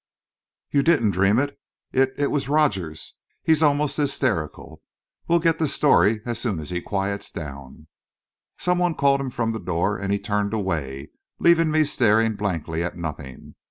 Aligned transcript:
"You 0.71 0.81
didn't 0.81 1.11
dream 1.11 1.37
it 1.37 1.59
it 1.93 2.31
was 2.31 2.49
Rogers 2.49 3.13
he's 3.43 3.61
almost 3.61 3.97
hysterical. 3.97 4.81
We'll 5.27 5.37
get 5.37 5.59
the 5.59 5.67
story, 5.67 6.21
as 6.25 6.39
soon 6.39 6.57
as 6.59 6.71
he 6.71 6.81
quiets 6.81 7.29
down." 7.31 7.85
Someone 8.57 8.95
called 8.95 9.21
him 9.21 9.29
from 9.29 9.51
the 9.51 9.59
door, 9.59 9.99
and 9.99 10.11
he 10.11 10.17
turned 10.17 10.55
away, 10.55 11.11
leaving 11.37 11.69
me 11.69 11.83
staring 11.83 12.35
blankly 12.35 12.81
at 12.83 12.97
nothing. 12.97 13.53